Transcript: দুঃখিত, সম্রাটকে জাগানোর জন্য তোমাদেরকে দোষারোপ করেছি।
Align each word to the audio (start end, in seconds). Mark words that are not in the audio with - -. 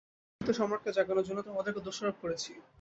দুঃখিত, 0.31 0.49
সম্রাটকে 0.59 0.95
জাগানোর 0.97 1.27
জন্য 1.27 1.39
তোমাদেরকে 1.47 1.79
দোষারোপ 1.81 2.15
করেছি। 2.21 2.51